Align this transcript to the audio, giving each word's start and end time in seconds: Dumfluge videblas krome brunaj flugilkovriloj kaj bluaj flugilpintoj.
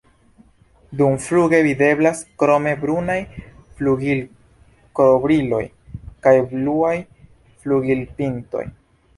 Dumfluge 1.01 1.59
videblas 1.67 2.21
krome 2.43 2.73
brunaj 2.85 3.19
flugilkovriloj 3.81 5.63
kaj 6.25 6.37
bluaj 6.55 6.97
flugilpintoj. 7.65 8.69